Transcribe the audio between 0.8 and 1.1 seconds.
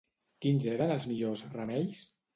els